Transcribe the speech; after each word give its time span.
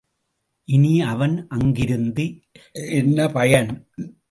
இனி 0.67 1.01
அவன் 1.01 1.47
அங்கிருந்து 1.47 2.25
என்ன 2.91 3.27
பயன்? 3.27 3.71